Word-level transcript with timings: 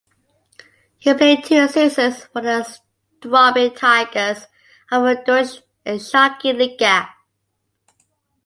He 0.97 1.13
played 1.13 1.43
two 1.43 1.67
seasons 1.67 2.23
for 2.25 2.41
the 2.41 2.67
Straubing 3.21 3.75
Tigers 3.77 4.47
of 4.91 5.03
the 5.03 5.21
Deutsche 5.23 5.61
Eishockey 5.85 6.57
Liga. 6.57 7.07